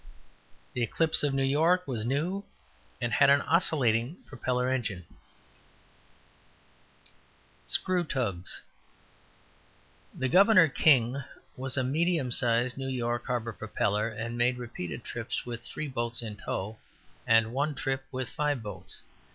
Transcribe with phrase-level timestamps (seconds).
[0.73, 2.43] The Eclipse, of New York, was new,
[2.99, 5.05] and had oscillating propeller engines.
[7.67, 8.61] SCREW TUGS.
[10.17, 10.73] The Gov.
[10.73, 11.21] King
[11.55, 16.23] was a medium sized New York harbor propeller, and made repeated trips with three boats
[16.23, 16.79] in tow,
[17.27, 19.01] and one trip with five boats.